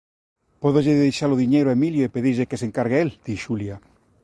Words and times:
Pódolle 0.61 0.99
deixa-lo 1.03 1.39
diñeiro 1.43 1.69
a 1.69 1.75
Emilio 1.79 2.03
e 2.05 2.13
pedirlle 2.15 2.49
que 2.49 2.59
se 2.59 2.67
encargue 2.69 2.97
el 3.03 3.09
–di 3.15 3.35
Xulia–. 3.43 3.79